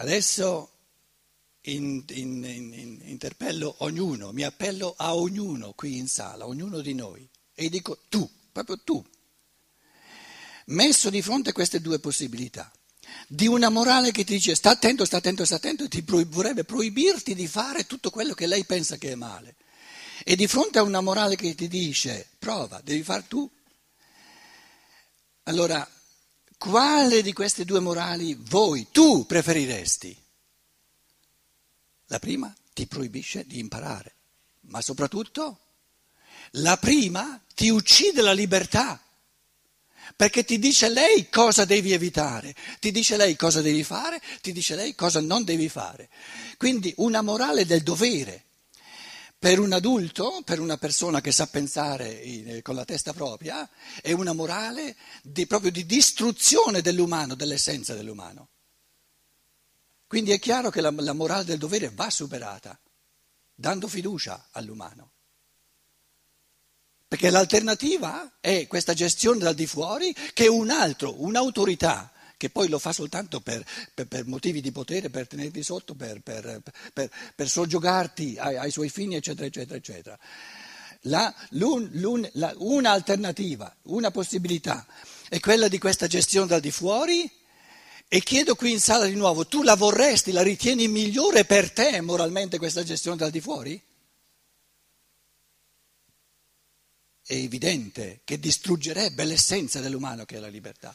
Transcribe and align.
Adesso 0.00 0.70
in, 1.64 2.02
in, 2.08 2.42
in, 2.42 3.00
interpello 3.02 3.74
ognuno, 3.80 4.32
mi 4.32 4.44
appello 4.44 4.94
a 4.96 5.14
ognuno 5.14 5.74
qui 5.74 5.98
in 5.98 6.08
sala, 6.08 6.46
ognuno 6.46 6.80
di 6.80 6.94
noi, 6.94 7.28
e 7.54 7.68
dico 7.68 8.04
tu, 8.08 8.26
proprio 8.50 8.78
tu, 8.82 9.04
messo 10.66 11.10
di 11.10 11.20
fronte 11.20 11.50
a 11.50 11.52
queste 11.52 11.82
due 11.82 11.98
possibilità, 11.98 12.72
di 13.28 13.46
una 13.46 13.68
morale 13.68 14.10
che 14.10 14.24
ti 14.24 14.32
dice 14.32 14.54
sta 14.54 14.70
attento, 14.70 15.04
sta 15.04 15.18
attento, 15.18 15.44
sta 15.44 15.56
attento, 15.56 15.84
e 15.84 15.88
ti 15.88 16.00
vorrebbe 16.00 16.64
proibirti 16.64 17.34
di 17.34 17.46
fare 17.46 17.86
tutto 17.86 18.08
quello 18.08 18.32
che 18.32 18.46
lei 18.46 18.64
pensa 18.64 18.96
che 18.96 19.12
è 19.12 19.16
male, 19.16 19.56
e 20.24 20.34
di 20.34 20.46
fronte 20.46 20.78
a 20.78 20.82
una 20.82 21.02
morale 21.02 21.36
che 21.36 21.54
ti 21.54 21.68
dice 21.68 22.26
prova, 22.38 22.80
devi 22.82 23.02
far 23.02 23.22
tu, 23.24 23.46
allora 25.42 25.86
quale 26.60 27.22
di 27.22 27.32
queste 27.32 27.64
due 27.64 27.80
morali 27.80 28.36
voi, 28.38 28.88
tu 28.92 29.24
preferiresti? 29.24 30.14
La 32.08 32.18
prima 32.18 32.54
ti 32.74 32.86
proibisce 32.86 33.46
di 33.46 33.58
imparare, 33.58 34.14
ma 34.66 34.82
soprattutto 34.82 35.58
la 36.54 36.76
prima 36.76 37.42
ti 37.54 37.70
uccide 37.70 38.20
la 38.20 38.34
libertà, 38.34 39.02
perché 40.14 40.44
ti 40.44 40.58
dice 40.58 40.90
lei 40.90 41.30
cosa 41.30 41.64
devi 41.64 41.92
evitare, 41.92 42.54
ti 42.78 42.90
dice 42.90 43.16
lei 43.16 43.36
cosa 43.36 43.62
devi 43.62 43.82
fare, 43.82 44.20
ti 44.42 44.52
dice 44.52 44.74
lei 44.74 44.94
cosa 44.94 45.22
non 45.22 45.44
devi 45.44 45.70
fare. 45.70 46.10
Quindi 46.58 46.92
una 46.98 47.22
morale 47.22 47.64
del 47.64 47.82
dovere. 47.82 48.44
Per 49.40 49.58
un 49.58 49.72
adulto, 49.72 50.42
per 50.44 50.60
una 50.60 50.76
persona 50.76 51.22
che 51.22 51.32
sa 51.32 51.46
pensare 51.46 52.60
con 52.60 52.74
la 52.74 52.84
testa 52.84 53.14
propria, 53.14 53.66
è 54.02 54.12
una 54.12 54.34
morale 54.34 54.94
di, 55.22 55.46
proprio 55.46 55.70
di 55.70 55.86
distruzione 55.86 56.82
dell'umano, 56.82 57.34
dell'essenza 57.34 57.94
dell'umano. 57.94 58.48
Quindi 60.06 60.32
è 60.32 60.38
chiaro 60.38 60.68
che 60.68 60.82
la, 60.82 60.92
la 60.94 61.14
morale 61.14 61.44
del 61.44 61.56
dovere 61.56 61.88
va 61.88 62.10
superata, 62.10 62.78
dando 63.54 63.88
fiducia 63.88 64.48
all'umano. 64.50 65.12
Perché 67.08 67.30
l'alternativa 67.30 68.36
è 68.40 68.66
questa 68.66 68.92
gestione 68.92 69.38
dal 69.38 69.54
di 69.54 69.66
fuori 69.66 70.14
che 70.34 70.48
un 70.48 70.68
altro, 70.68 71.14
un'autorità, 71.22 72.12
che 72.40 72.48
poi 72.48 72.68
lo 72.68 72.78
fa 72.78 72.94
soltanto 72.94 73.40
per, 73.42 73.62
per, 73.92 74.06
per 74.06 74.24
motivi 74.24 74.62
di 74.62 74.72
potere, 74.72 75.10
per 75.10 75.26
tenerti 75.26 75.62
sotto, 75.62 75.94
per, 75.94 76.22
per 76.22 77.48
soggiogarti 77.50 78.36
ai, 78.38 78.56
ai, 78.56 78.70
suoi 78.70 78.88
fini, 78.88 79.14
eccetera, 79.14 79.46
eccetera, 79.46 79.76
eccetera. 79.76 80.18
La, 81.02 81.34
l'un, 81.50 81.86
l'un, 81.92 82.26
la, 82.32 82.54
un'alternativa, 82.56 83.76
una 83.82 84.10
possibilità 84.10 84.86
è 85.28 85.38
quella 85.38 85.68
di 85.68 85.78
questa 85.78 86.06
gestione 86.06 86.46
dal 86.46 86.60
di 86.60 86.70
fuori 86.70 87.30
e 88.08 88.22
chiedo 88.22 88.54
qui 88.54 88.72
in 88.72 88.80
sala 88.80 89.04
di 89.04 89.16
nuovo, 89.16 89.46
tu 89.46 89.62
la 89.62 89.74
vorresti, 89.76 90.32
la 90.32 90.42
ritieni 90.42 90.88
migliore 90.88 91.44
per 91.44 91.70
te 91.70 92.00
moralmente 92.00 92.56
questa 92.56 92.82
gestione 92.82 93.18
dal 93.18 93.30
di 93.30 93.42
fuori? 93.42 93.78
È 97.22 97.34
evidente 97.34 98.22
che 98.24 98.40
distruggerebbe 98.40 99.24
l'essenza 99.24 99.80
dell'umano 99.80 100.24
che 100.24 100.36
è 100.36 100.40
la 100.40 100.48
libertà. 100.48 100.94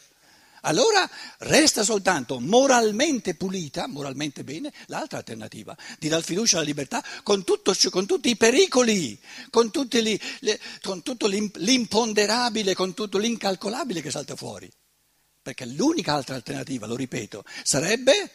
Allora 0.67 1.09
resta 1.39 1.83
soltanto 1.83 2.39
moralmente 2.39 3.35
pulita, 3.35 3.87
moralmente 3.87 4.43
bene, 4.43 4.73
l'altra 4.87 5.19
alternativa, 5.19 5.75
di 5.99 6.07
dar 6.07 6.23
fiducia 6.23 6.57
alla 6.57 6.65
libertà 6.65 7.03
con, 7.23 7.43
tutto, 7.43 7.73
con 7.91 8.05
tutti 8.05 8.29
i 8.29 8.35
pericoli, 8.35 9.19
con, 9.51 9.69
li, 9.89 10.21
le, 10.39 10.59
con 10.81 11.03
tutto 11.03 11.27
l'imponderabile, 11.27 12.73
con 12.73 12.93
tutto 12.93 13.17
l'incalcolabile 13.17 14.01
che 14.01 14.11
salta 14.11 14.35
fuori 14.35 14.69
perché 15.45 15.67
l'unica 15.67 16.15
altra 16.15 16.33
alternativa, 16.33 16.87
lo 16.87 16.95
ripeto, 16.95 17.43
sarebbe 17.63 18.31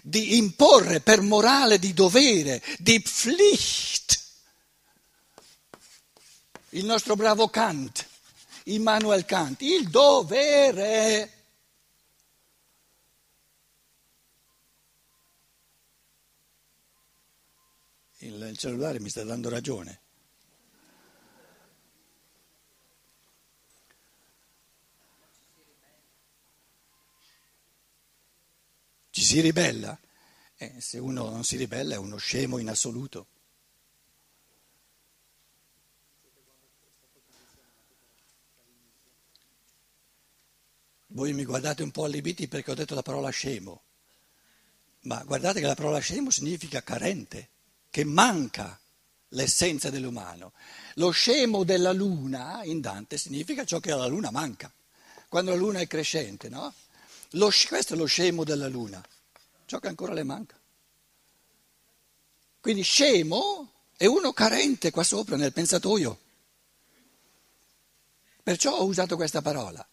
di 0.00 0.36
imporre 0.36 1.00
per 1.00 1.20
morale 1.20 1.80
di 1.80 1.92
dovere, 1.92 2.62
di 2.78 3.00
Pflicht, 3.00 4.20
il 6.70 6.84
nostro 6.84 7.16
bravo 7.16 7.48
Kant, 7.48 8.06
Immanuel 8.66 9.24
Kant, 9.24 9.60
il 9.62 9.88
dovere. 9.88 11.41
Il 18.24 18.56
cellulare 18.56 19.00
mi 19.00 19.08
sta 19.08 19.24
dando 19.24 19.48
ragione. 19.48 20.00
Ci 29.10 29.22
si 29.22 29.40
ribella? 29.40 29.98
Eh, 30.56 30.80
se 30.80 30.98
uno 30.98 31.30
non 31.30 31.42
si 31.42 31.56
ribella 31.56 31.94
è 31.94 31.98
uno 31.98 32.16
scemo 32.16 32.58
in 32.58 32.68
assoluto. 32.68 33.26
Voi 41.08 41.32
mi 41.32 41.44
guardate 41.44 41.82
un 41.82 41.90
po' 41.90 42.04
allibiti 42.04 42.46
perché 42.46 42.70
ho 42.70 42.74
detto 42.74 42.94
la 42.94 43.02
parola 43.02 43.30
scemo, 43.30 43.82
ma 45.00 45.22
guardate 45.24 45.58
che 45.58 45.66
la 45.66 45.74
parola 45.74 45.98
scemo 45.98 46.30
significa 46.30 46.82
carente, 46.82 47.51
che 47.92 48.04
manca 48.04 48.80
l'essenza 49.28 49.90
dell'umano. 49.90 50.54
Lo 50.94 51.10
scemo 51.10 51.62
della 51.62 51.92
luna 51.92 52.64
in 52.64 52.80
Dante 52.80 53.18
significa 53.18 53.66
ciò 53.66 53.80
che 53.80 53.92
alla 53.92 54.06
luna 54.06 54.30
manca, 54.30 54.72
quando 55.28 55.50
la 55.50 55.58
luna 55.58 55.80
è 55.80 55.86
crescente, 55.86 56.48
no? 56.48 56.72
Lo, 57.32 57.50
questo 57.68 57.92
è 57.92 57.96
lo 57.98 58.06
scemo 58.06 58.44
della 58.44 58.66
luna, 58.66 59.04
ciò 59.66 59.78
che 59.78 59.88
ancora 59.88 60.14
le 60.14 60.22
manca. 60.22 60.58
Quindi 62.60 62.82
scemo 62.82 63.70
è 63.94 64.06
uno 64.06 64.32
carente 64.32 64.90
qua 64.90 65.04
sopra 65.04 65.36
nel 65.36 65.52
pensatoio. 65.52 66.18
Perciò 68.42 68.74
ho 68.78 68.84
usato 68.84 69.16
questa 69.16 69.42
parola. 69.42 69.86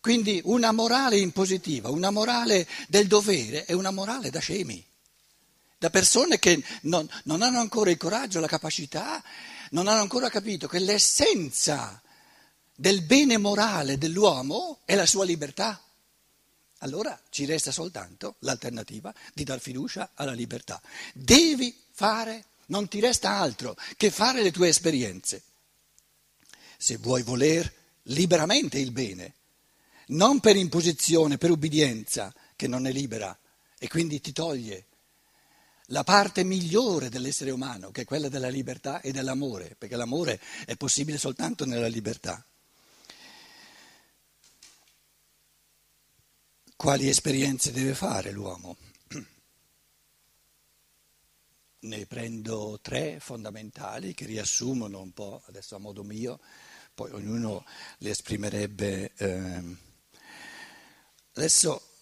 Quindi 0.00 0.40
una 0.44 0.72
morale 0.72 1.16
impositiva, 1.18 1.90
una 1.90 2.10
morale 2.10 2.66
del 2.88 3.06
dovere 3.06 3.64
è 3.66 3.72
una 3.72 3.92
morale 3.92 4.30
da 4.30 4.40
scemi, 4.40 4.84
da 5.78 5.90
persone 5.90 6.38
che 6.38 6.62
non, 6.82 7.08
non 7.24 7.42
hanno 7.42 7.60
ancora 7.60 7.90
il 7.90 7.96
coraggio, 7.96 8.40
la 8.40 8.46
capacità, 8.46 9.22
non 9.70 9.88
hanno 9.88 10.00
ancora 10.00 10.28
capito 10.28 10.66
che 10.66 10.78
l'essenza 10.78 12.00
del 12.74 13.02
bene 13.02 13.38
morale 13.38 13.98
dell'uomo 13.98 14.80
è 14.84 14.94
la 14.94 15.06
sua 15.06 15.24
libertà. 15.24 15.80
Allora 16.78 17.18
ci 17.30 17.44
resta 17.44 17.70
soltanto 17.70 18.36
l'alternativa 18.40 19.12
di 19.32 19.44
dar 19.44 19.60
fiducia 19.60 20.10
alla 20.14 20.32
libertà. 20.32 20.80
Devi 21.12 21.74
fare, 21.90 22.44
non 22.66 22.88
ti 22.88 23.00
resta 23.00 23.38
altro 23.38 23.76
che 23.96 24.10
fare 24.10 24.42
le 24.42 24.52
tue 24.52 24.68
esperienze. 24.68 25.42
Se 26.76 26.96
vuoi 26.98 27.22
voler 27.22 27.72
liberamente 28.04 28.78
il 28.78 28.90
bene, 28.90 29.34
non 30.08 30.40
per 30.40 30.56
imposizione, 30.56 31.38
per 31.38 31.50
ubbidienza, 31.50 32.32
che 32.56 32.66
non 32.66 32.86
è 32.86 32.92
libera 32.92 33.36
e 33.78 33.88
quindi 33.88 34.20
ti 34.20 34.32
toglie 34.32 34.86
la 35.88 36.04
parte 36.04 36.44
migliore 36.44 37.08
dell'essere 37.10 37.50
umano, 37.50 37.90
che 37.90 38.02
è 38.02 38.04
quella 38.04 38.28
della 38.28 38.48
libertà 38.48 39.00
e 39.00 39.12
dell'amore, 39.12 39.74
perché 39.76 39.96
l'amore 39.96 40.40
è 40.64 40.76
possibile 40.76 41.18
soltanto 41.18 41.66
nella 41.66 41.88
libertà. 41.88 42.44
Quali 46.76 47.08
esperienze 47.08 47.70
deve 47.72 47.94
fare 47.94 48.30
l'uomo? 48.30 48.76
Ne 51.84 52.06
prendo 52.06 52.78
tre 52.80 53.20
fondamentali 53.20 54.14
che 54.14 54.24
riassumono 54.24 55.00
un 55.00 55.12
po', 55.12 55.42
adesso 55.46 55.76
a 55.76 55.78
modo 55.78 56.02
mio, 56.02 56.40
poi 56.94 57.10
ognuno 57.12 57.64
le 57.98 58.10
esprimerebbe. 58.10 59.12
Eh. 59.16 59.76
Adesso 61.34 61.93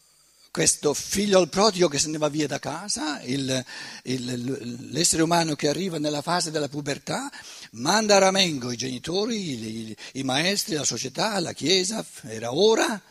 questo 0.53 0.93
figlio 0.93 1.39
al 1.39 1.49
prodigo 1.49 1.89
che 1.89 1.99
se 1.99 2.09
ne 2.09 2.19
va 2.19 2.29
via 2.29 2.47
da 2.47 2.59
casa, 2.59 3.23
il, 3.23 3.65
il, 4.05 4.91
l'essere 4.91 5.23
umano 5.23 5.55
che 5.55 5.67
arriva 5.67 5.99
nella 5.99 6.21
fase 6.21 6.51
della 6.51 6.69
pubertà, 6.69 7.33
manda 7.73 8.17
a 8.17 8.19
ramengo 8.19 8.71
i 8.71 8.77
genitori, 8.77 9.89
i, 9.89 9.97
i 10.13 10.23
maestri, 10.23 10.75
la 10.75 10.85
società, 10.85 11.41
la 11.41 11.55
Chiesa, 11.55 12.05
era 12.25 12.53
ora. 12.53 13.03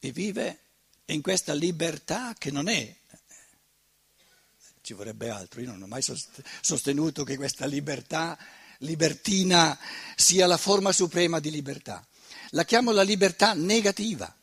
E 0.00 0.10
vive 0.10 0.58
in 1.06 1.22
questa 1.22 1.54
libertà 1.54 2.34
che 2.36 2.50
non 2.50 2.68
è, 2.68 2.96
ci 4.80 4.94
vorrebbe 4.94 5.30
altro, 5.30 5.60
io 5.60 5.70
non 5.70 5.82
ho 5.82 5.86
mai 5.86 6.02
sostenuto 6.60 7.22
che 7.22 7.36
questa 7.36 7.66
libertà 7.66 8.36
libertina 8.82 9.78
sia 10.16 10.46
la 10.46 10.56
forma 10.56 10.92
suprema 10.92 11.40
di 11.40 11.50
libertà, 11.50 12.06
la 12.50 12.64
chiamo 12.64 12.92
la 12.92 13.02
libertà 13.02 13.54
negativa. 13.54 14.34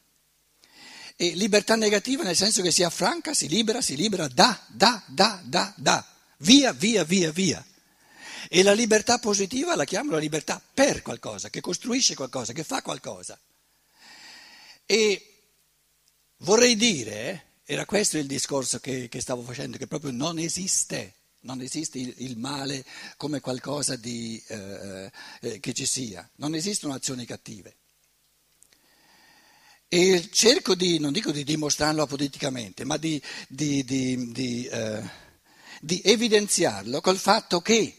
E 1.22 1.36
libertà 1.36 1.76
negativa 1.76 2.24
nel 2.24 2.36
senso 2.36 2.62
che 2.62 2.72
si 2.72 2.82
affranca, 2.82 3.34
si 3.34 3.50
libera, 3.50 3.82
si 3.82 3.98
libera, 3.98 4.28
da, 4.30 4.58
da, 4.68 5.04
da, 5.08 5.42
da, 5.46 5.74
da, 5.76 6.06
via, 6.38 6.72
via, 6.72 7.04
via, 7.04 7.32
via. 7.32 7.64
E 8.48 8.64
la 8.64 8.72
libertà 8.72 9.20
positiva 9.20 9.76
la 9.76 9.84
chiamo 9.84 10.12
la 10.12 10.18
libertà 10.18 10.62
per 10.74 11.02
qualcosa, 11.02 11.50
che 11.50 11.60
costruisce 11.60 12.16
qualcosa, 12.16 12.54
che 12.54 12.64
fa 12.64 12.82
qualcosa. 12.82 13.38
E 14.86 15.44
vorrei 16.38 16.78
dire, 16.78 17.58
era 17.66 17.86
questo 17.86 18.18
il 18.18 18.26
discorso 18.26 18.80
che, 18.80 19.10
che 19.10 19.20
stavo 19.20 19.42
facendo, 19.44 19.78
che 19.78 19.88
proprio 19.88 20.12
non 20.12 20.40
esiste, 20.40 21.16
non 21.42 21.62
esiste 21.62 22.00
il, 22.00 22.14
il 22.18 22.38
male 22.38 22.84
come 23.18 23.40
qualcosa 23.40 23.96
di, 23.96 24.42
eh, 24.48 25.12
eh, 25.42 25.60
che 25.60 25.74
ci 25.74 25.86
sia, 25.86 26.28
non 26.36 26.56
esistono 26.56 26.94
azioni 26.94 27.26
cattive. 27.26 27.76
E 29.88 30.30
cerco 30.32 30.76
di, 30.76 31.00
non 31.00 31.12
dico 31.12 31.32
di 31.32 31.44
dimostrarlo 31.44 32.04
apoliticamente, 32.04 32.84
ma 32.84 32.98
di, 32.98 33.22
di, 33.48 33.84
di 33.84 34.66
eh, 34.66 35.04
evidenziarlo 36.04 37.02
col 37.02 37.18
fatto 37.18 37.60
che 37.62 37.96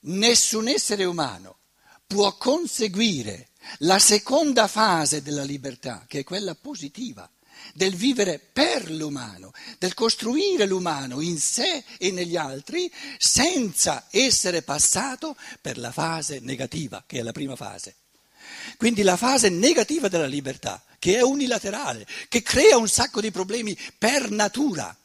nessun 0.00 0.68
essere 0.68 1.04
umano 1.04 1.58
può 2.06 2.36
conseguire 2.36 3.48
la 3.78 3.98
seconda 3.98 4.68
fase 4.68 5.22
della 5.22 5.42
libertà, 5.42 6.04
che 6.06 6.20
è 6.20 6.24
quella 6.24 6.54
positiva, 6.54 7.30
del 7.72 7.94
vivere 7.94 8.38
per 8.38 8.90
l'umano, 8.90 9.52
del 9.78 9.94
costruire 9.94 10.66
l'umano 10.66 11.20
in 11.20 11.38
sé 11.38 11.84
e 11.98 12.10
negli 12.10 12.36
altri, 12.36 12.92
senza 13.18 14.06
essere 14.10 14.62
passato 14.62 15.36
per 15.60 15.78
la 15.78 15.92
fase 15.92 16.40
negativa, 16.40 17.02
che 17.06 17.20
è 17.20 17.22
la 17.22 17.32
prima 17.32 17.56
fase. 17.56 17.96
Quindi 18.76 19.02
la 19.02 19.16
fase 19.16 19.48
negativa 19.48 20.08
della 20.08 20.26
libertà, 20.26 20.82
che 20.98 21.16
è 21.16 21.22
unilaterale, 21.22 22.06
che 22.28 22.42
crea 22.42 22.76
un 22.76 22.88
sacco 22.88 23.20
di 23.20 23.30
problemi 23.30 23.78
per 23.96 24.30
natura. 24.30 24.96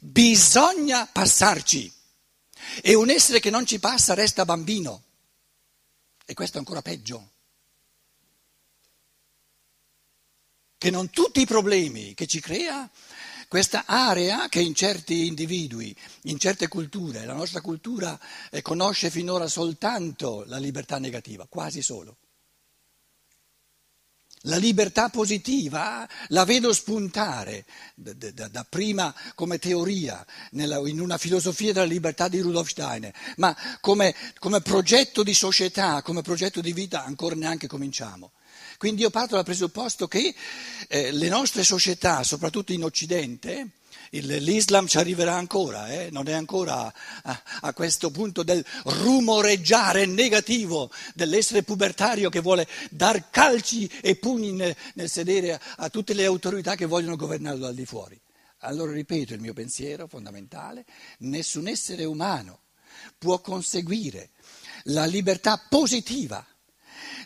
Bisogna 0.00 1.06
passarci. 1.06 1.92
E 2.82 2.94
un 2.94 3.10
essere 3.10 3.40
che 3.40 3.50
non 3.50 3.66
ci 3.66 3.78
passa 3.78 4.14
resta 4.14 4.44
bambino. 4.44 5.02
E 6.24 6.34
questo 6.34 6.56
è 6.56 6.60
ancora 6.60 6.82
peggio. 6.82 7.30
Che 10.84 10.90
non 10.90 11.08
tutti 11.08 11.40
i 11.40 11.46
problemi 11.46 12.12
che 12.12 12.26
ci 12.26 12.40
crea 12.40 12.86
questa 13.48 13.84
area 13.86 14.50
che 14.50 14.60
in 14.60 14.74
certi 14.74 15.26
individui, 15.26 15.96
in 16.24 16.38
certe 16.38 16.68
culture, 16.68 17.24
la 17.24 17.32
nostra 17.32 17.62
cultura 17.62 18.20
eh, 18.50 18.60
conosce 18.60 19.08
finora 19.08 19.46
soltanto 19.46 20.44
la 20.46 20.58
libertà 20.58 20.98
negativa, 20.98 21.46
quasi 21.48 21.80
solo. 21.80 22.18
La 24.42 24.58
libertà 24.58 25.08
positiva 25.08 26.06
la 26.28 26.44
vedo 26.44 26.70
spuntare 26.74 27.64
da, 27.94 28.12
da, 28.12 28.48
da 28.48 28.66
prima 28.68 29.14
come 29.34 29.58
teoria 29.58 30.22
nella, 30.50 30.86
in 30.86 31.00
una 31.00 31.16
filosofia 31.16 31.72
della 31.72 31.86
libertà 31.86 32.28
di 32.28 32.40
Rudolf 32.40 32.68
Steiner, 32.68 33.14
ma 33.36 33.56
come, 33.80 34.14
come 34.38 34.60
progetto 34.60 35.22
di 35.22 35.32
società, 35.32 36.02
come 36.02 36.20
progetto 36.20 36.60
di 36.60 36.74
vita 36.74 37.06
ancora 37.06 37.34
neanche 37.34 37.68
cominciamo. 37.68 38.32
Quindi 38.78 39.02
io 39.02 39.10
parto 39.10 39.34
dal 39.34 39.44
presupposto 39.44 40.06
che 40.06 40.34
eh, 40.88 41.12
le 41.12 41.28
nostre 41.28 41.62
società, 41.62 42.22
soprattutto 42.22 42.72
in 42.72 42.84
Occidente, 42.84 43.70
l'Islam 44.10 44.86
ci 44.86 44.98
arriverà 44.98 45.34
ancora, 45.34 45.88
eh? 45.92 46.08
non 46.10 46.28
è 46.28 46.32
ancora 46.32 46.92
a, 47.22 47.42
a, 47.62 47.72
questo 47.72 48.10
punto 48.10 48.42
del 48.42 48.64
rumoreggiare 48.84 50.06
negativo 50.06 50.90
dell'essere 51.14 51.62
pubertario 51.62 52.30
che 52.30 52.40
vuole 52.40 52.68
dar 52.90 53.30
calci 53.30 53.90
e 54.00 54.16
pugni 54.16 54.52
nel, 54.52 54.74
nel 54.94 55.10
sedere 55.10 55.54
a, 55.54 55.60
a 55.76 55.88
tutte 55.88 56.14
le 56.14 56.24
autorità 56.24 56.74
che 56.74 56.86
vogliono 56.86 57.16
governarlo 57.16 57.64
dal 57.64 57.74
di 57.74 57.86
fuori. 57.86 58.20
Allora 58.58 58.92
ripeto 58.92 59.34
il 59.34 59.40
mio 59.40 59.52
pensiero 59.52 60.06
fondamentale, 60.06 60.84
nessun 61.18 61.68
essere 61.68 62.04
umano 62.04 62.60
può 63.18 63.40
conseguire 63.40 64.30
la 64.84 65.04
libertà 65.04 65.60
positiva 65.68 66.44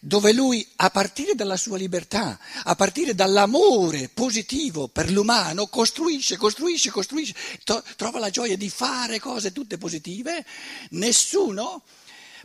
dove 0.01 0.33
lui, 0.33 0.67
a 0.77 0.91
partire 0.91 1.35
dalla 1.35 1.57
sua 1.57 1.77
libertà, 1.77 2.39
a 2.65 2.75
partire 2.75 3.15
dall'amore 3.15 4.09
positivo 4.09 4.89
per 4.89 5.11
l'umano, 5.11 5.67
costruisce, 5.67 6.37
costruisce, 6.37 6.91
costruisce, 6.91 7.35
to- 7.65 7.83
trova 7.97 8.19
la 8.19 8.31
gioia 8.31 8.57
di 8.57 8.69
fare 8.69 9.19
cose 9.19 9.53
tutte 9.53 9.79
positive, 9.79 10.45
nessuno 10.91 11.83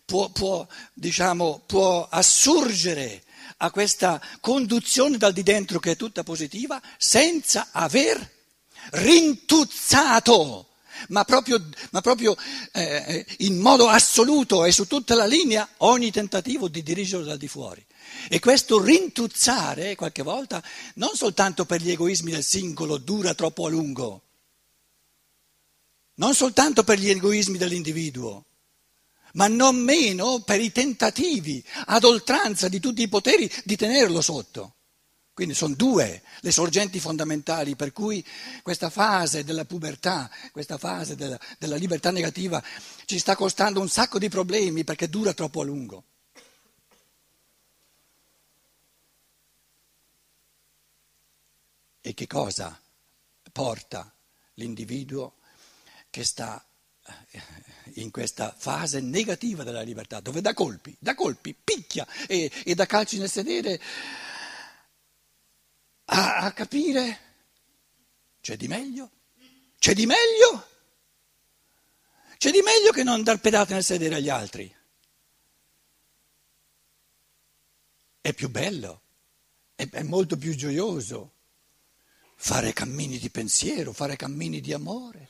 può, 0.06 0.30
può, 0.30 0.66
diciamo, 0.94 1.64
può 1.66 2.08
assurgere 2.10 3.24
a 3.58 3.72
questa 3.72 4.22
conduzione 4.40 5.18
dal 5.18 5.34
di 5.34 5.44
dentro 5.44 5.80
che 5.80 5.92
è 5.92 5.96
tutta 5.96 6.24
positiva 6.24 6.82
senza 6.98 7.70
aver 7.72 8.32
rintuzzato 8.92 10.68
ma 11.10 11.24
proprio, 11.24 11.64
ma 11.92 12.02
proprio 12.02 12.36
eh, 12.72 13.26
in 13.40 13.60
modo 13.60 13.88
assoluto 13.88 14.66
e 14.66 14.72
su 14.72 14.88
tutta 14.88 15.16
la 15.16 15.26
linea 15.26 15.68
ogni 15.78 16.12
tentativo 16.12 16.68
di 16.68 16.84
dirigerlo 16.84 17.26
da 17.26 17.36
di 17.36 17.48
fuori. 17.48 17.86
E 18.30 18.40
questo 18.40 18.82
rintuzzare 18.82 19.96
qualche 19.96 20.24
volta 20.24 20.64
non 20.96 21.16
soltanto 21.16 21.66
per 21.66 21.82
gli 21.82 21.92
egoismi 21.92 22.32
del 22.32 22.44
singolo 22.44 22.98
dura 22.98 23.34
troppo 23.34 23.66
a 23.66 23.70
lungo, 23.70 24.22
non 26.16 26.34
soltanto 26.34 26.84
per 26.84 27.00
gli 27.00 27.10
egoismi 27.10 27.58
dell'individuo, 27.58 28.46
ma 29.34 29.48
non 29.48 29.78
meno 29.78 30.42
per 30.42 30.62
i 30.62 30.72
tentativi 30.72 31.64
ad 31.86 32.04
oltranza 32.04 32.68
di 32.68 32.80
tutti 32.80 33.02
i 33.02 33.08
poteri 33.08 33.52
di 33.64 33.76
tenerlo 33.76 34.22
sotto. 34.22 34.76
Quindi 35.34 35.56
sono 35.56 35.74
due 35.74 36.22
le 36.42 36.52
sorgenti 36.52 37.00
fondamentali 37.00 37.76
per 37.76 37.92
cui 37.92 38.24
questa 38.62 38.92
fase 38.92 39.44
della 39.44 39.66
pubertà, 39.66 40.30
questa 40.52 40.78
fase 40.78 41.16
della, 41.16 41.40
della, 41.58 41.76
libertà 41.76 42.12
negativa 42.12 42.64
ci 43.06 43.18
sta 43.18 43.36
costando 43.36 43.82
un 43.82 43.90
sacco 43.90 44.20
di 44.20 44.30
problemi 44.30 44.84
perché 44.84 45.10
dura 45.10 45.34
troppo 45.34 45.62
a 45.62 45.64
lungo. 45.64 46.04
E 52.00 52.14
che 52.14 52.28
cosa 52.28 52.80
porta 53.52 54.14
l'individuo 54.56 55.38
che 56.12 56.24
sta 56.24 56.64
eh, 57.32 57.42
in 57.96 58.12
questa 58.12 58.54
fase 58.56 59.00
negativa 59.00 59.64
della 59.64 59.82
libertà, 59.82 60.20
dove 60.20 60.42
da 60.42 60.54
colpi, 60.54 60.96
da 61.00 61.16
colpi, 61.16 61.56
picchia 61.56 62.06
e, 62.28 62.52
e 62.64 62.76
da 62.76 62.86
calci 62.86 63.18
nel 63.18 63.32
sedere 63.32 63.82
a, 66.14 66.38
a 66.38 66.52
capire 66.54 67.20
c'è 68.40 68.56
di 68.56 68.68
meglio? 68.68 69.10
C'è 69.80 69.94
di 69.94 70.06
meglio? 70.06 70.68
C'è 72.38 72.52
di 72.52 72.62
meglio 72.62 72.92
che 72.92 73.04
non 73.04 73.24
dar 73.24 73.40
pedate 73.40 73.74
nel 73.74 73.84
sedere 73.84 74.16
agli 74.16 74.30
altri. 74.30 74.74
È 78.22 78.34
più 78.34 78.50
bello, 78.50 79.02
è, 79.76 79.88
è 79.90 80.04
molto 80.04 80.38
più 80.38 80.56
gioioso 80.56 81.32
fare 82.36 82.74
cammini 82.74 83.18
di 83.18 83.30
pensiero, 83.30 83.92
fare 83.92 84.16
cammini 84.16 84.62
di 84.62 84.74
amore. 84.74 85.30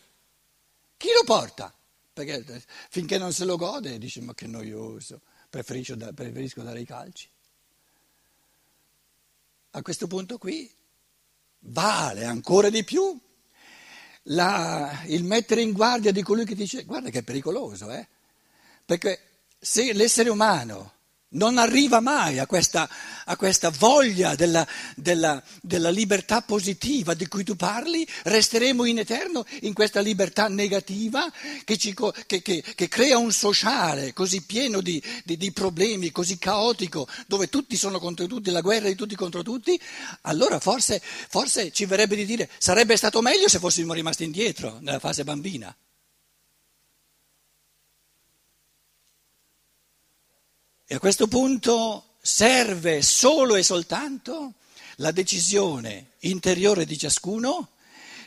Chi 0.97 1.09
lo 1.13 1.23
porta? 1.23 1.73
Perché 2.13 2.63
finché 2.89 3.17
non 3.17 3.33
se 3.33 3.45
lo 3.45 3.57
gode 3.57 3.97
dice 3.97 4.21
ma 4.21 4.33
che 4.35 4.45
noioso, 4.45 5.21
preferisco, 5.49 5.95
preferisco 6.13 6.61
dare 6.61 6.81
i 6.81 6.85
calci 6.85 7.32
a 9.75 9.81
questo 9.81 10.07
punto 10.07 10.37
qui 10.37 10.71
vale 11.65 12.25
ancora 12.25 12.69
di 12.69 12.83
più 12.83 13.19
la, 14.27 15.01
il 15.07 15.23
mettere 15.23 15.61
in 15.61 15.71
guardia 15.71 16.11
di 16.11 16.21
colui 16.21 16.45
che 16.45 16.55
dice 16.55 16.83
guarda 16.83 17.09
che 17.09 17.19
è 17.19 17.23
pericoloso, 17.23 17.91
eh? 17.91 18.07
perché 18.85 19.19
se 19.59 19.93
l'essere 19.93 20.29
umano 20.29 20.91
non 21.33 21.57
arriva 21.57 21.99
mai 21.99 22.39
a 22.39 22.45
questa, 22.45 22.89
a 23.25 23.35
questa 23.35 23.69
voglia 23.69 24.35
della, 24.35 24.67
della, 24.95 25.41
della, 25.61 25.89
libertà 25.89 26.41
positiva 26.41 27.13
di 27.13 27.27
cui 27.27 27.43
tu 27.43 27.55
parli, 27.55 28.07
resteremo 28.23 28.85
in 28.85 28.99
eterno 28.99 29.45
in 29.61 29.73
questa 29.73 29.99
libertà 29.99 30.47
negativa 30.47 31.31
che, 31.63 31.77
ci, 31.77 31.95
che, 32.25 32.41
che, 32.41 32.63
che 32.75 32.87
crea 32.87 33.17
un 33.17 33.31
sociale 33.31 34.13
così 34.13 34.41
pieno 34.43 34.81
di, 34.81 35.01
di, 35.23 35.37
di, 35.37 35.51
problemi, 35.51 36.11
così 36.11 36.37
caotico, 36.37 37.07
dove 37.27 37.49
tutti 37.49 37.75
sono 37.77 37.99
contro 37.99 38.25
tutti, 38.27 38.51
la 38.51 38.61
guerra 38.61 38.87
di 38.87 38.95
tutti 38.95 39.15
contro 39.15 39.43
tutti. 39.43 39.79
Allora 40.21 40.59
forse, 40.59 41.01
forse 41.01 41.71
ci 41.71 41.85
verrebbe 41.85 42.15
di 42.15 42.25
dire 42.25 42.49
sarebbe 42.57 42.97
stato 42.97 43.21
meglio 43.21 43.47
se 43.47 43.59
fossimo 43.59 43.93
rimasti 43.93 44.23
indietro 44.23 44.79
nella 44.81 44.99
fase 44.99 45.23
bambina. 45.23 45.75
E 50.85 50.95
a 50.95 50.99
questo 50.99 51.27
punto 51.27 52.15
serve 52.21 53.01
solo 53.01 53.55
e 53.55 53.63
soltanto 53.63 54.53
la 54.97 55.11
decisione 55.11 56.11
interiore 56.19 56.85
di 56.85 56.97
ciascuno 56.97 57.69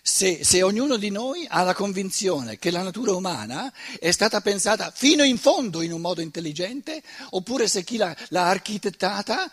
se, 0.03 0.45
se, 0.45 0.63
ognuno 0.63 0.97
di 0.97 1.11
noi 1.11 1.47
ha 1.49 1.63
la 1.63 1.75
convinzione 1.75 2.59
che 2.59 2.71
la 2.71 2.83
natura 2.83 3.13
umana 3.13 3.73
è 3.99 4.11
stata 4.13 4.41
pensata 4.41 4.93
fino 4.93 5.25
in 5.25 5.37
fondo 5.37 5.83
in 5.83 5.93
un 5.93 6.01
modo 6.01 6.21
intelligente, 6.21 7.03
oppure 7.31 7.67
se 7.67 7.83
chi 7.83 7.97
l'ha, 7.97 8.17
l'ha 8.29 8.49
architettata 8.49 9.51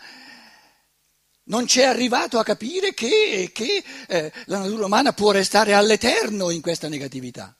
non 1.44 1.66
c'è 1.66 1.84
arrivato 1.84 2.38
a 2.38 2.44
capire 2.44 2.94
che, 2.94 3.50
che 3.52 3.84
eh, 4.06 4.32
la 4.46 4.58
natura 4.58 4.86
umana 4.86 5.12
può 5.12 5.32
restare 5.32 5.74
all'eterno 5.74 6.50
in 6.50 6.60
questa 6.60 6.88
negatività. 6.88 7.54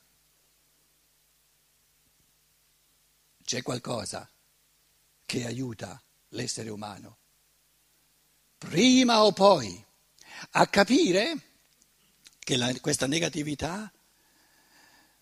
c'è 3.45 3.63
qualcosa 3.63 4.29
che 5.25 5.47
aiuta 5.47 6.03
l'essere 6.29 6.71
umano, 6.71 7.19
prima 8.59 9.25
o 9.25 9.33
poi, 9.33 9.85
a 10.53 10.67
capire 10.67 11.41
che 12.39 12.57
la, 12.57 12.73
questa 12.81 13.07
negatività 13.07 13.91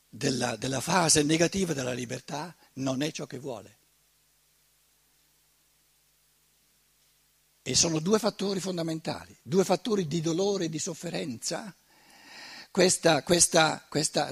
della, 0.09 0.56
della 0.56 0.80
fase 0.80 1.23
negativa 1.23 1.73
della 1.73 1.92
libertà 1.92 2.54
non 2.75 3.02
è 3.02 3.11
ciò 3.11 3.26
che 3.26 3.38
vuole. 3.38 3.78
E 7.62 7.75
sono 7.76 8.00
due 8.00 8.18
fattori 8.18 8.59
fondamentali, 8.59 9.37
due 9.40 9.64
fattori 9.64 10.06
di 10.09 10.21
dolore 10.21 10.64
e 10.64 10.68
di 10.68 10.80
sofferenza. 10.80 11.75
Questa, 12.73 13.23
questa, 13.23 13.87
questa 13.88 14.30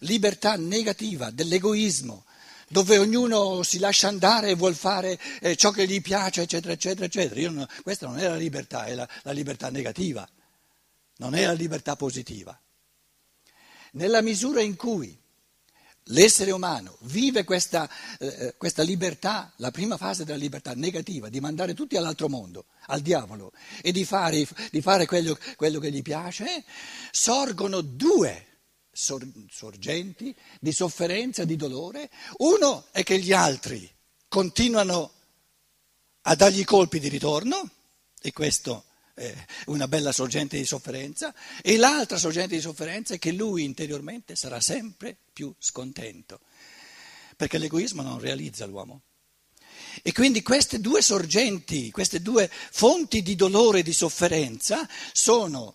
libertà 0.00 0.56
negativa 0.56 1.30
dell'egoismo, 1.30 2.26
dove 2.68 2.98
ognuno 2.98 3.62
si 3.62 3.78
lascia 3.78 4.08
andare 4.08 4.50
e 4.50 4.54
vuol 4.54 4.74
fare 4.74 5.18
eh, 5.40 5.56
ciò 5.56 5.70
che 5.70 5.86
gli 5.86 6.00
piace, 6.00 6.42
eccetera, 6.42 6.72
eccetera, 6.72 7.06
eccetera. 7.06 7.50
Non, 7.50 7.66
questa 7.82 8.06
non 8.06 8.18
è 8.18 8.28
la 8.28 8.36
libertà, 8.36 8.84
è 8.84 8.94
la, 8.94 9.08
la 9.22 9.32
libertà 9.32 9.70
negativa, 9.70 10.28
non 11.18 11.34
è 11.34 11.44
la 11.44 11.52
libertà 11.52 11.96
positiva. 11.96 12.58
Nella 13.92 14.20
misura 14.20 14.60
in 14.60 14.76
cui 14.76 15.16
l'essere 16.10 16.50
umano 16.50 16.98
vive 17.02 17.44
questa, 17.44 17.88
eh, 18.18 18.54
questa, 18.58 18.82
libertà, 18.82 19.52
la 19.56 19.70
prima 19.70 19.96
fase 19.96 20.24
della 20.24 20.38
libertà 20.38 20.74
negativa, 20.74 21.28
di 21.28 21.40
mandare 21.40 21.72
tutti 21.72 21.96
all'altro 21.96 22.28
mondo, 22.28 22.66
al 22.86 23.00
diavolo, 23.00 23.52
e 23.80 23.92
di 23.92 24.04
fare, 24.04 24.46
di 24.70 24.80
fare 24.80 25.06
quello, 25.06 25.38
quello, 25.56 25.78
che 25.78 25.90
gli 25.90 26.02
piace, 26.02 26.64
sorgono 27.10 27.80
due 27.80 28.55
sorgenti 28.96 30.34
di 30.58 30.72
sofferenza 30.72 31.44
di 31.44 31.56
dolore. 31.56 32.10
Uno 32.38 32.86
è 32.90 33.02
che 33.02 33.18
gli 33.18 33.32
altri 33.32 33.88
continuano 34.28 35.12
a 36.22 36.34
dargli 36.34 36.64
colpi 36.64 36.98
di 36.98 37.08
ritorno, 37.08 37.70
e 38.20 38.32
questo 38.32 38.84
una 39.66 39.88
bella 39.88 40.12
sorgente 40.12 40.56
di 40.56 40.64
sofferenza, 40.64 41.34
e 41.62 41.76
l'altra 41.76 42.18
sorgente 42.18 42.54
di 42.54 42.60
sofferenza 42.60 43.14
è 43.14 43.18
che 43.18 43.32
lui 43.32 43.64
interiormente 43.64 44.34
sarà 44.36 44.60
sempre 44.60 45.16
più 45.32 45.54
scontento, 45.58 46.40
perché 47.36 47.58
l'egoismo 47.58 48.02
non 48.02 48.18
realizza 48.18 48.66
l'uomo. 48.66 49.02
E 50.02 50.12
quindi 50.12 50.42
queste 50.42 50.80
due 50.80 51.02
sorgenti, 51.02 51.90
queste 51.90 52.20
due 52.20 52.50
fonti 52.50 53.22
di 53.22 53.34
dolore 53.34 53.80
e 53.80 53.82
di 53.82 53.92
sofferenza 53.92 54.88
sono, 55.12 55.74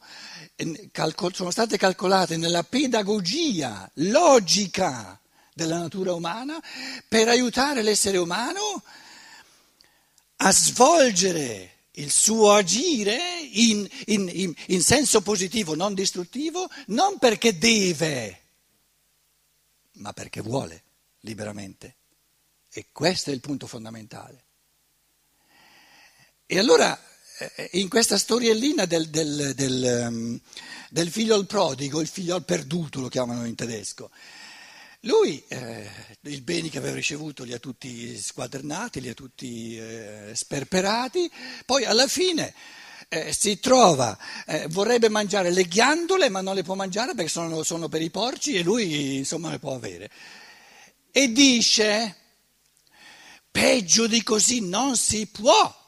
sono 1.32 1.52
state 1.52 1.78
calcolate 1.78 2.38
nella 2.38 2.64
pedagogia 2.64 3.90
logica 3.96 5.20
della 5.54 5.80
natura 5.80 6.14
umana 6.14 6.60
per 7.08 7.28
aiutare 7.28 7.82
l'essere 7.82 8.18
umano 8.18 8.84
a 10.38 10.52
svolgere 10.52 11.72
il 11.96 12.12
suo 12.12 12.54
agire 12.54 13.20
in, 13.52 13.88
in, 14.06 14.30
in, 14.32 14.54
in, 14.68 14.82
senso 14.82 15.22
positivo, 15.22 15.76
non 15.76 15.94
distruttivo, 15.94 16.70
non 16.88 17.18
perché 17.20 17.58
deve, 17.58 18.42
ma 19.94 20.14
perché 20.14 20.42
vuole 20.42 20.84
liberamente. 21.22 21.96
E 22.74 22.88
questo 22.92 23.30
è 23.30 23.34
il 23.34 23.42
punto 23.42 23.68
fondamentale. 23.68 24.46
E 26.46 26.58
allora, 26.58 27.00
eh, 27.38 27.70
in 27.74 27.90
questa 27.90 28.18
storiellina 28.18 28.86
del, 28.86 29.10
del, 29.10 29.54
del, 29.56 30.08
um, 30.10 30.40
del 30.90 31.10
figlio 31.10 31.36
al 31.36 31.48
prodigo, 31.48 32.02
il 32.02 32.08
figlio 32.08 32.36
al 32.36 32.46
perduto 32.46 33.00
lo 33.00 33.08
chiamano 33.08 33.46
in 33.46 33.56
tedesco, 33.56 34.10
lui 35.06 35.44
eh, 35.48 35.90
i 36.24 36.42
beni 36.42 36.70
che 36.70 36.78
aveva 36.78 36.94
ricevuto 36.94 37.44
li 37.44 37.54
ha 37.54 37.58
tutti 37.60 38.16
squadernati, 38.18 39.02
li 39.02 39.10
ha 39.10 39.16
tutti 39.16 39.76
eh, 39.76 40.32
sperperati, 40.36 41.32
poi 41.66 41.86
alla 41.86 42.08
fine 42.08 42.54
eh, 43.10 43.34
si 43.34 43.60
trova, 43.60 44.16
eh, 44.46 44.68
vorrebbe 44.70 45.10
mangiare 45.10 45.50
le 45.50 45.64
ghiandole 45.64 46.30
ma 46.30 46.42
non 46.42 46.54
le 46.54 46.62
può 46.62 46.76
mangiare 46.76 47.16
perché 47.16 47.32
sono, 47.32 47.64
sono 47.64 47.90
per 47.90 48.02
i 48.02 48.12
porci 48.12 48.54
e 48.54 48.62
lui 48.62 49.18
insomma 49.18 49.50
le 49.50 49.58
può 49.58 49.74
avere. 49.74 50.10
E 51.12 51.32
dice, 51.32 52.16
peggio 53.52 54.08
di 54.08 54.24
così 54.24 54.62
non 54.62 54.96
si 54.96 55.28
può. 55.28 55.80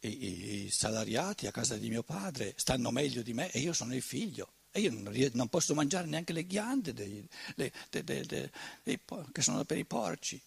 I, 0.00 0.64
I 0.64 0.70
salariati 0.70 1.46
a 1.46 1.52
casa 1.52 1.76
di 1.76 1.88
mio 1.88 2.02
padre 2.02 2.52
stanno 2.56 2.90
meglio 2.90 3.22
di 3.22 3.32
me 3.32 3.50
e 3.50 3.60
io 3.60 3.72
sono 3.72 3.94
il 3.94 4.02
figlio. 4.02 4.52
E 4.70 4.80
io 4.80 4.92
non, 4.92 5.14
non 5.32 5.48
posso 5.48 5.74
mangiare 5.74 6.06
neanche 6.06 6.34
le 6.34 6.44
ghiande 6.46 6.92
dei, 6.92 7.26
dei, 7.54 7.72
dei, 7.88 8.26
dei, 8.26 9.00
che 9.32 9.40
sono 9.42 9.64
per 9.64 9.78
i 9.78 9.84
porci. 9.86 10.40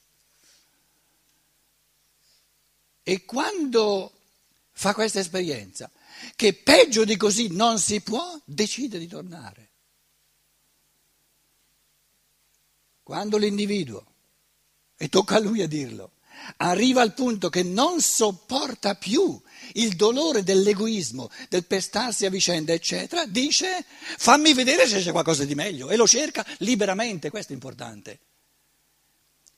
E 3.01 3.25
quando 3.25 4.11
fa 4.71 4.93
questa 4.93 5.19
esperienza, 5.19 5.89
che 6.35 6.53
peggio 6.53 7.05
di 7.05 7.17
così 7.17 7.47
non 7.49 7.79
si 7.79 8.01
può, 8.01 8.39
decide 8.45 8.99
di 8.99 9.07
tornare. 9.07 9.68
Quando 13.09 13.37
l'individuo, 13.37 14.05
e 14.95 15.09
tocca 15.09 15.37
a 15.37 15.39
lui 15.39 15.63
a 15.63 15.67
dirlo, 15.67 16.11
arriva 16.57 17.01
al 17.01 17.15
punto 17.15 17.49
che 17.49 17.63
non 17.63 18.01
sopporta 18.01 18.93
più 18.93 19.41
il 19.73 19.95
dolore 19.95 20.43
dell'egoismo, 20.43 21.31
del 21.49 21.65
pestarsi 21.65 22.27
a 22.27 22.29
vicenda, 22.29 22.71
eccetera, 22.71 23.25
dice 23.25 23.83
fammi 24.19 24.53
vedere 24.53 24.87
se 24.87 25.01
c'è 25.01 25.09
qualcosa 25.09 25.43
di 25.43 25.55
meglio 25.55 25.89
e 25.89 25.95
lo 25.95 26.05
cerca 26.05 26.45
liberamente, 26.59 27.31
questo 27.31 27.51
è 27.51 27.55
importante. 27.55 28.19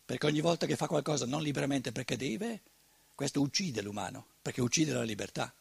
Perché 0.06 0.28
ogni 0.28 0.40
volta 0.40 0.66
che 0.66 0.78
fa 0.78 0.88
qualcosa 0.88 1.26
non 1.26 1.44
liberamente 1.44 1.92
perché 1.92 2.16
deve, 2.16 2.62
questo 3.14 3.42
uccide 3.42 3.82
l'umano, 3.82 4.28
perché 4.42 4.62
uccide 4.62 4.94
la 4.94 5.04
libertà 5.04 5.54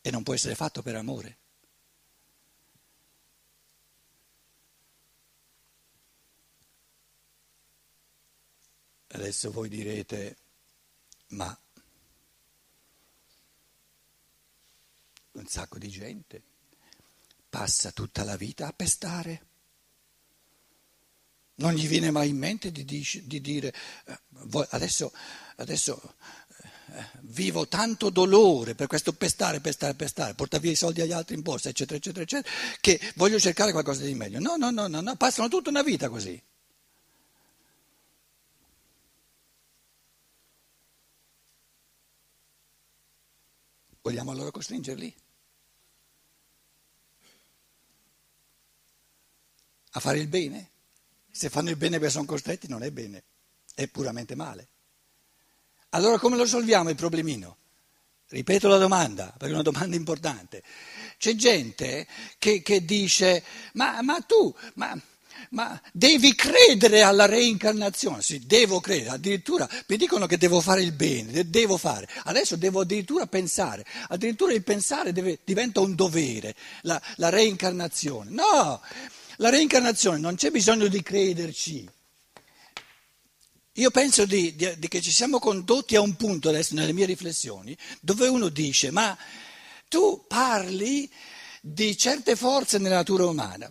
e 0.00 0.12
non 0.12 0.22
può 0.22 0.32
essere 0.32 0.54
fatto 0.54 0.80
per 0.80 0.94
amore. 0.94 1.38
Adesso 9.08 9.50
voi 9.50 9.68
direte, 9.68 10.36
ma 11.28 11.56
un 15.32 15.46
sacco 15.46 15.78
di 15.78 15.88
gente 15.88 16.42
passa 17.48 17.92
tutta 17.92 18.24
la 18.24 18.36
vita 18.36 18.66
a 18.66 18.72
pestare. 18.72 19.44
Non 21.56 21.72
gli 21.72 21.86
viene 21.86 22.10
mai 22.10 22.28
in 22.30 22.36
mente 22.36 22.70
di, 22.70 22.84
di 22.84 23.40
dire 23.40 23.72
eh, 24.04 24.66
adesso, 24.70 25.10
adesso 25.56 26.14
eh, 26.88 27.04
vivo 27.22 27.66
tanto 27.66 28.10
dolore 28.10 28.74
per 28.74 28.86
questo 28.88 29.14
pestare, 29.14 29.60
pestare, 29.60 29.94
pestare, 29.94 30.34
portare 30.34 30.62
via 30.62 30.72
i 30.72 30.76
soldi 30.76 31.00
agli 31.00 31.12
altri 31.12 31.34
in 31.34 31.40
borsa, 31.40 31.70
eccetera, 31.70 31.96
eccetera, 31.96 32.24
eccetera, 32.24 32.54
che 32.80 33.00
voglio 33.14 33.40
cercare 33.40 33.72
qualcosa 33.72 34.04
di 34.04 34.14
meglio. 34.14 34.38
No, 34.38 34.56
no, 34.56 34.70
no, 34.70 34.86
no, 34.86 35.00
no 35.00 35.16
passano 35.16 35.48
tutta 35.48 35.70
una 35.70 35.82
vita 35.82 36.10
così. 36.10 36.40
Vogliamo 44.06 44.30
allora 44.30 44.52
costringerli? 44.52 45.12
A 49.90 49.98
fare 49.98 50.20
il 50.20 50.28
bene? 50.28 50.70
Se 51.28 51.48
fanno 51.48 51.70
il 51.70 51.76
bene 51.76 51.98
perché 51.98 52.12
sono 52.12 52.24
costretti 52.24 52.68
non 52.68 52.84
è 52.84 52.92
bene, 52.92 53.24
è 53.74 53.88
puramente 53.88 54.36
male. 54.36 54.68
Allora 55.88 56.20
come 56.20 56.36
lo 56.36 56.44
risolviamo 56.44 56.88
il 56.88 56.94
problemino? 56.94 57.56
Ripeto 58.28 58.68
la 58.68 58.78
domanda, 58.78 59.34
perché 59.36 59.48
è 59.48 59.54
una 59.54 59.62
domanda 59.62 59.96
importante. 59.96 60.62
C'è 61.18 61.34
gente 61.34 62.06
che, 62.38 62.62
che 62.62 62.84
dice, 62.84 63.42
ma, 63.72 64.02
ma 64.02 64.20
tu, 64.20 64.54
ma 64.74 64.96
ma 65.50 65.80
devi 65.92 66.34
credere 66.34 67.02
alla 67.02 67.26
reincarnazione, 67.26 68.22
sì, 68.22 68.46
devo 68.46 68.80
credere, 68.80 69.10
addirittura 69.10 69.68
mi 69.86 69.96
dicono 69.96 70.26
che 70.26 70.38
devo 70.38 70.60
fare 70.60 70.82
il 70.82 70.92
bene, 70.92 71.48
devo 71.48 71.76
fare, 71.76 72.08
adesso 72.24 72.56
devo 72.56 72.80
addirittura 72.80 73.26
pensare, 73.26 73.84
addirittura 74.08 74.52
il 74.52 74.62
pensare 74.62 75.12
deve, 75.12 75.38
diventa 75.44 75.80
un 75.80 75.94
dovere, 75.94 76.54
la, 76.82 77.00
la 77.16 77.28
reincarnazione. 77.28 78.30
No, 78.30 78.80
la 79.36 79.48
reincarnazione 79.48 80.18
non 80.18 80.34
c'è 80.34 80.50
bisogno 80.50 80.86
di 80.86 81.02
crederci. 81.02 81.88
Io 83.74 83.90
penso 83.90 84.24
di, 84.24 84.56
di, 84.56 84.78
di 84.78 84.88
che 84.88 85.02
ci 85.02 85.12
siamo 85.12 85.38
condotti 85.38 85.96
a 85.96 86.00
un 86.00 86.16
punto 86.16 86.48
adesso 86.48 86.74
nelle 86.74 86.94
mie 86.94 87.04
riflessioni 87.04 87.76
dove 88.00 88.26
uno 88.26 88.48
dice, 88.48 88.90
ma 88.90 89.16
tu 89.88 90.24
parli 90.26 91.10
di 91.68 91.96
certe 91.96 92.36
forze 92.36 92.78
nella 92.78 92.96
natura 92.96 93.26
umana. 93.26 93.68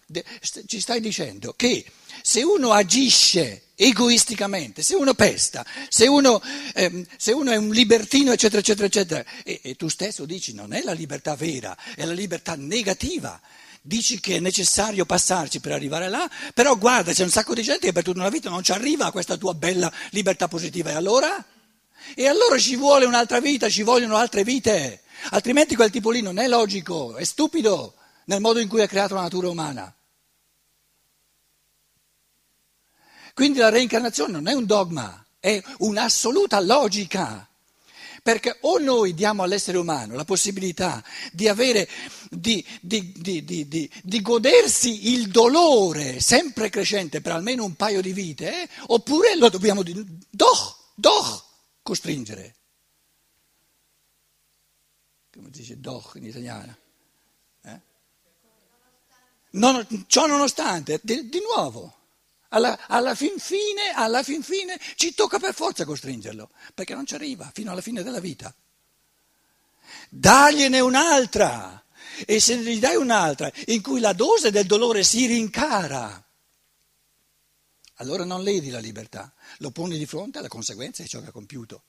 Ci 0.66 0.80
stai 0.82 1.00
dicendo 1.00 1.54
che 1.56 1.86
se 2.22 2.44
uno 2.44 2.72
agisce 2.72 3.68
egoisticamente, 3.76 4.82
se 4.82 4.96
uno 4.96 5.14
pesta, 5.14 5.66
se 5.88 6.08
uno, 6.08 6.42
eh, 6.74 7.06
se 7.16 7.32
uno 7.32 7.52
è 7.52 7.56
un 7.56 7.70
libertino, 7.70 8.32
eccetera, 8.32 8.60
eccetera, 8.60 8.88
eccetera, 8.88 9.26
e, 9.44 9.60
e 9.64 9.76
tu 9.76 9.88
stesso 9.88 10.26
dici 10.26 10.54
non 10.54 10.74
è 10.74 10.82
la 10.82 10.92
libertà 10.92 11.36
vera, 11.36 11.76
è 11.96 12.04
la 12.06 12.14
libertà 12.14 12.56
negativa 12.56 13.40
Dici 13.88 14.20
che 14.20 14.38
è 14.38 14.40
necessario 14.40 15.06
passarci 15.06 15.60
per 15.60 15.72
arrivare 15.72 16.10
là, 16.10 16.28
però 16.56 16.76
guarda, 16.76 17.14
c'è 17.14 17.22
un 17.22 17.30
sacco 17.30 17.54
di 17.54 17.62
gente 17.62 17.86
che 17.86 17.92
per 17.94 18.02
tutta 18.02 18.20
una 18.20 18.30
vita 18.30 18.50
non 18.50 18.64
ci 18.64 18.72
arriva 18.72 19.06
a 19.06 19.12
questa 19.12 19.38
tua 19.38 19.54
bella 19.54 19.94
libertà 20.10 20.48
positiva. 20.48 20.90
E 20.90 20.94
allora? 20.96 21.46
E 22.16 22.28
allora 22.28 22.58
ci 22.58 22.78
vuole 22.78 23.06
un'altra 23.06 23.40
vita, 23.40 23.70
ci 23.70 23.84
vogliono 23.84 24.16
altre 24.16 24.44
vite. 24.44 25.04
Altrimenti 25.32 25.76
quel 25.76 25.92
tipo 25.92 26.12
lì 26.12 26.22
non 26.22 26.38
è 26.38 26.48
logico, 26.48 27.16
è 27.16 27.24
stupido 27.24 27.96
nel 28.26 28.42
modo 28.42 28.60
in 28.60 28.68
cui 28.68 28.82
è 28.82 28.88
creata 28.88 29.16
la 29.16 29.22
natura 29.22 29.50
umana. 29.50 29.94
Quindi 33.34 33.60
la 33.60 33.70
reincarnazione 33.70 34.32
non 34.32 34.48
è 34.48 34.54
un 34.54 34.66
dogma, 34.66 35.26
è 35.40 35.62
un'assoluta 35.80 36.60
logica. 36.62 37.48
Perché 38.24 38.58
o 38.62 38.80
noi 38.80 39.14
diamo 39.14 39.44
all'essere 39.44 39.78
umano 39.78 40.16
la 40.16 40.24
possibilità 40.24 41.04
di, 41.32 41.48
avere, 41.48 41.88
di, 42.30 42.66
di, 42.82 43.92
di 44.02 44.22
godersi 44.22 45.14
il 45.14 45.28
dolore 45.28 46.20
sempre 46.20 46.72
crescente 46.72 47.22
per 47.22 47.34
almeno 47.34 47.66
un 47.66 47.76
paio 47.76 48.02
di 48.02 48.14
vite, 48.14 48.64
eh? 48.64 48.70
oppure 48.88 49.36
lo 49.36 49.50
dobbiamo 49.50 49.84
doch, 49.84 50.78
doch, 50.96 51.44
costringere. 51.84 52.56
Come 55.36 55.50
si 55.52 55.60
dice 55.60 55.80
doch 55.80 56.16
in 56.16 56.24
italiano? 56.24 56.78
Eh? 57.62 57.80
Non, 59.52 60.06
ciò 60.08 60.28
nonostante, 60.28 61.02
di, 61.04 61.42
nuovo. 61.54 61.94
Alla, 62.50 62.88
alla, 62.88 63.16
fin 63.16 63.38
fine, 63.38 63.92
alla 63.94 64.24
fin 64.24 64.42
fine 64.42 64.80
ci 64.96 65.14
tocca 65.14 65.38
per 65.38 65.54
forza 65.54 65.84
costringerlo, 65.84 66.50
perché 66.74 66.96
non 66.96 67.06
ci 67.06 67.16
arriva 67.16 67.52
fino 67.54 67.72
alla 67.72 67.82
fine 67.82 68.02
della 68.02 68.22
vita. 68.22 68.56
Dagliene 70.10 70.80
un'altra, 70.80 71.84
e 72.26 72.40
se 72.40 72.58
gli 72.58 72.80
dai 72.80 72.96
un'altra 72.96 73.52
in 73.68 73.82
cui 73.82 74.00
la 74.00 74.14
dose 74.14 74.52
del 74.52 74.66
dolore 74.66 75.04
si 75.04 75.26
rincara, 75.26 76.26
allora 77.96 78.24
non 78.24 78.42
ledi 78.42 78.70
la 78.70 78.80
libertà, 78.80 79.34
lo 79.58 79.72
poni 79.72 79.98
di 79.98 80.06
fronte 80.06 80.38
alla 80.38 80.48
conseguenza 80.48 81.04
di 81.04 81.10
ciò 81.10 81.20
che 81.20 81.28
ha 81.28 81.32
compiuto. 81.32 81.84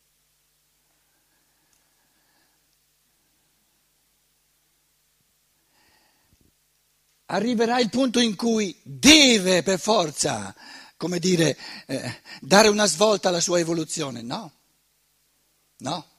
Arriverà 7.26 7.78
il 7.78 7.90
punto 7.90 8.20
in 8.20 8.36
cui 8.36 8.78
deve 8.82 9.62
per 9.62 9.78
forza, 9.78 10.54
come 10.96 11.18
dire, 11.18 11.56
eh, 11.86 12.20
dare 12.40 12.68
una 12.68 12.86
svolta 12.86 13.28
alla 13.28 13.40
sua 13.40 13.58
evoluzione. 13.58 14.22
No, 14.22 14.52
no. 15.78 16.10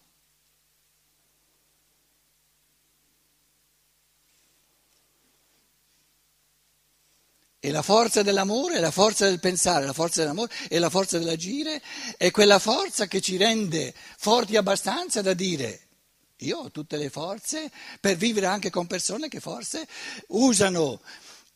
E 7.59 7.71
la 7.71 7.81
forza 7.81 8.21
dell'amore, 8.21 8.79
la 8.79 8.91
forza 8.91 9.25
del 9.25 9.39
pensare, 9.39 9.85
la 9.85 9.93
forza 9.93 10.21
dell'amore 10.21 10.53
e 10.69 10.79
la 10.79 10.89
forza 10.89 11.17
dell'agire 11.17 11.81
è 12.15 12.31
quella 12.31 12.59
forza 12.59 13.07
che 13.07 13.19
ci 13.19 13.35
rende 13.35 13.93
forti 14.17 14.55
abbastanza 14.55 15.21
da 15.21 15.33
dire 15.33 15.86
io 16.39 16.57
ho 16.57 16.71
tutte 16.71 16.97
le 16.97 17.09
forze 17.09 17.71
per 17.99 18.15
vivere 18.15 18.45
anche 18.45 18.69
con 18.69 18.85
persone 18.85 19.27
che 19.27 19.39
forse 19.39 19.87
usano 20.27 21.01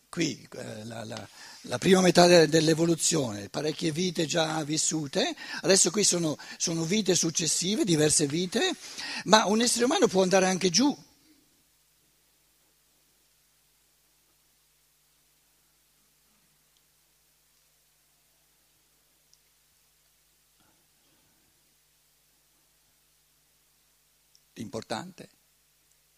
qui 0.09 0.47
eh, 0.57 0.85
la, 0.85 1.03
la, 1.05 1.27
la 1.61 1.77
prima 1.77 2.01
metà 2.01 2.27
de, 2.27 2.47
dell'evoluzione, 2.49 3.49
parecchie 3.49 3.91
vite 3.91 4.25
già 4.25 4.61
vissute, 4.63 5.35
adesso 5.61 5.91
qui 5.91 6.03
sono, 6.03 6.37
sono 6.57 6.83
vite 6.83 7.15
successive, 7.15 7.85
diverse 7.85 8.25
vite, 8.25 8.75
ma 9.25 9.45
un 9.45 9.61
essere 9.61 9.85
umano 9.85 10.07
può 10.07 10.23
andare 10.23 10.47
anche 10.47 10.69
giù. 10.69 10.95
L'importante 24.91 25.29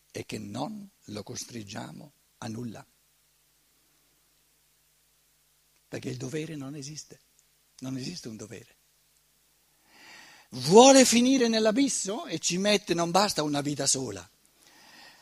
è 0.10 0.26
che 0.26 0.40
non 0.40 0.90
lo 1.06 1.22
costringiamo 1.22 2.14
a 2.40 2.48
nulla, 2.48 2.84
perché 5.88 6.10
il 6.10 6.18
dovere 6.18 6.56
non 6.56 6.74
esiste, 6.74 7.20
non 7.80 7.98
esiste 7.98 8.30
un 8.30 8.36
dovere. 8.36 8.76
Vuole 10.50 11.06
finire 11.06 11.48
nell'abisso 11.48 12.26
e 12.26 12.40
ci 12.40 12.58
mette, 12.58 12.96
non 12.96 13.12
basta 13.12 13.44
una 13.44 13.62
vita 13.62 13.86
sola, 13.86 14.28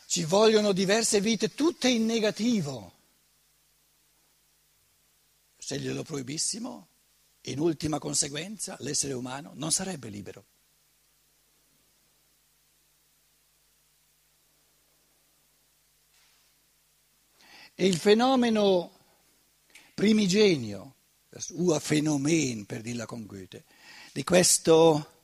ci 0.05 0.23
vogliono 0.23 0.71
diverse 0.71 1.19
vite, 1.19 1.53
tutte 1.53 1.89
in 1.89 2.05
negativo. 2.05 2.99
Se 5.57 5.77
glielo 5.77 6.03
proibissimo, 6.03 6.87
in 7.45 7.59
ultima 7.59 7.99
conseguenza, 7.99 8.77
l'essere 8.79 9.11
umano 9.11 9.51
non 9.55 9.73
sarebbe 9.73 10.07
libero. 10.07 10.45
E 17.73 17.85
il 17.85 17.97
fenomeno 17.97 18.91
primigenio, 19.93 20.95
ua 21.49 21.79
fenomen 21.79 22.65
per 22.65 22.81
dirla 22.81 23.05
con 23.05 23.25
Goethe, 23.25 23.65
di 24.13 24.23
questo 24.23 25.19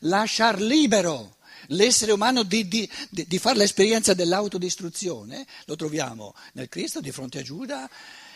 lasciar 0.00 0.60
libero 0.60 1.36
l'essere 1.68 2.12
umano 2.12 2.42
di, 2.42 2.68
di, 2.68 2.88
di, 3.10 3.26
di 3.26 3.38
fare 3.38 3.58
l'esperienza 3.58 4.14
dell'autodistruzione, 4.14 5.46
lo 5.64 5.76
troviamo 5.76 6.34
nel 6.54 6.68
Cristo 6.68 7.00
di 7.00 7.10
fronte 7.10 7.40
a 7.40 7.42
Giuda. 7.42 7.88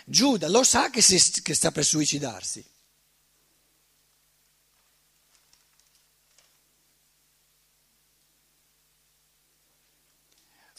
Giuda 0.05 0.49
lo 0.49 0.65
sa 0.65 0.91
che, 0.91 1.01
si, 1.01 1.43
che 1.43 1.55
sta 1.55 1.71
per 1.71 1.85
suicidarsi. 1.85 2.65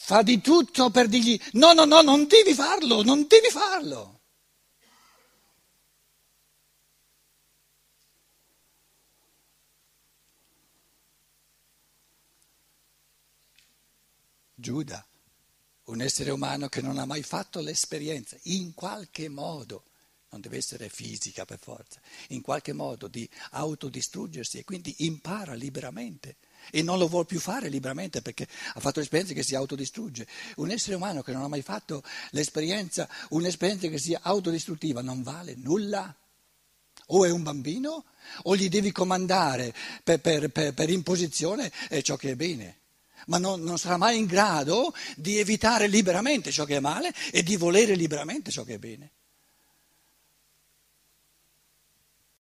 Fa 0.06 0.22
di 0.22 0.42
tutto 0.42 0.90
per 0.90 1.08
dirgli 1.08 1.40
no, 1.54 1.72
no, 1.72 1.86
no, 1.86 2.02
non 2.02 2.28
devi 2.28 2.54
farlo, 2.54 3.04
non 3.04 3.26
devi 3.26 3.48
farlo. 3.50 4.20
Giuda, 14.54 15.06
un 15.86 16.02
essere 16.02 16.32
umano 16.32 16.68
che 16.68 16.82
non 16.82 16.98
ha 16.98 17.06
mai 17.06 17.24
fatto 17.24 17.62
l'esperienza, 17.62 18.36
in 18.44 18.74
qualche 18.74 19.30
modo, 19.30 19.86
non 20.32 20.42
deve 20.42 20.58
essere 20.58 20.90
fisica 20.90 21.46
per 21.46 21.60
forza, 21.60 22.02
in 22.30 22.42
qualche 22.42 22.74
modo 22.74 23.08
di 23.08 23.28
autodistruggersi 23.52 24.58
e 24.58 24.64
quindi 24.66 24.94
impara 25.00 25.54
liberamente 25.54 26.38
e 26.72 26.82
non 26.82 26.98
lo 26.98 27.08
vuole 27.08 27.26
più 27.26 27.40
fare 27.40 27.70
liberamente 27.70 28.22
perché 28.22 28.48
ha 28.74 28.80
fatto 28.80 29.00
l'esperienza 29.00 29.34
che 29.34 29.44
si 29.44 29.56
autodistrugge. 29.56 30.28
Un 30.58 30.72
essere 30.72 30.96
umano 30.96 31.22
che 31.22 31.32
non 31.32 31.44
ha 31.44 31.48
mai 31.48 31.62
fatto 31.62 32.04
l'esperienza, 32.32 33.08
un'esperienza 33.30 33.88
che 33.88 33.98
sia 33.98 34.20
autodistruttiva, 34.22 35.02
non 35.02 35.24
vale 35.24 35.56
nulla. 35.58 36.16
O 37.08 37.26
è 37.26 37.30
un 37.30 37.44
bambino 37.44 38.06
o 38.44 38.56
gli 38.56 38.70
devi 38.70 38.92
comandare 38.92 39.74
per, 40.04 40.20
per, 40.20 40.50
per, 40.50 40.74
per 40.74 40.90
imposizione 40.90 41.72
ciò 42.02 42.16
che 42.16 42.32
è 42.32 42.36
bene, 42.36 42.80
ma 43.28 43.38
non, 43.38 43.62
non 43.62 43.78
sarà 43.78 43.98
mai 43.98 44.18
in 44.18 44.26
grado 44.26 44.94
di 45.18 45.38
evitare 45.38 45.88
liberamente 45.88 46.52
ciò 46.52 46.64
che 46.64 46.78
è 46.78 46.80
male 46.80 47.14
e 47.32 47.44
di 47.44 47.58
volere 47.58 47.96
liberamente 47.96 48.52
ciò 48.52 48.64
che 48.64 48.76
è 48.76 48.80
bene. 48.80 49.12